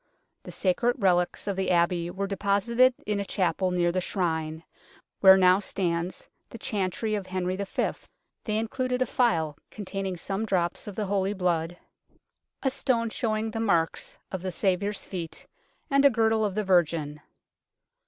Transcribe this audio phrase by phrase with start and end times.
[0.41, 4.63] The sacred relics of the Abbey were deposited in a chapel near the Shrine,
[5.19, 7.91] where now stands the Chantry of Henry V.
[8.45, 11.77] They included a phial containing some drops of the Holy Blood,
[12.63, 15.45] a stone showing 50 UNKNOWN LONDON the marks of the Saviour's feet,
[15.91, 17.21] and a girdle of the Virgin.